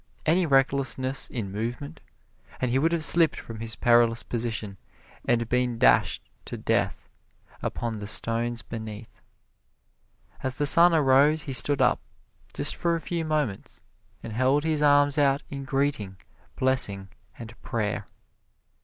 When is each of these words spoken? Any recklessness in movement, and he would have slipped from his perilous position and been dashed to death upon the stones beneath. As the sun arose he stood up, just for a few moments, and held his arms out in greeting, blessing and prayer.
Any 0.25 0.47
recklessness 0.47 1.29
in 1.29 1.51
movement, 1.51 1.99
and 2.59 2.71
he 2.71 2.79
would 2.79 2.91
have 2.91 3.03
slipped 3.03 3.39
from 3.39 3.59
his 3.59 3.75
perilous 3.75 4.23
position 4.23 4.77
and 5.25 5.47
been 5.47 5.77
dashed 5.77 6.23
to 6.45 6.57
death 6.57 7.07
upon 7.61 7.99
the 7.99 8.07
stones 8.07 8.63
beneath. 8.63 9.21
As 10.41 10.55
the 10.55 10.65
sun 10.65 10.95
arose 10.95 11.43
he 11.43 11.53
stood 11.53 11.83
up, 11.83 11.99
just 12.55 12.75
for 12.75 12.95
a 12.95 12.99
few 12.99 13.23
moments, 13.23 13.79
and 14.23 14.33
held 14.33 14.63
his 14.63 14.81
arms 14.81 15.19
out 15.19 15.43
in 15.49 15.65
greeting, 15.65 16.17
blessing 16.55 17.09
and 17.37 17.53
prayer. 17.61 18.03